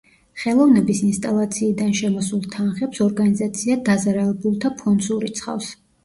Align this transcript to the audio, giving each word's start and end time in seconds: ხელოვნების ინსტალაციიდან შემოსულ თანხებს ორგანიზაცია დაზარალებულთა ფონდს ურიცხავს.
ხელოვნების 0.43 0.99
ინსტალაციიდან 1.07 1.91
შემოსულ 1.99 2.41
თანხებს 2.55 3.01
ორგანიზაცია 3.05 3.75
დაზარალებულთა 3.89 4.71
ფონდს 4.81 5.11
ურიცხავს. 5.17 5.69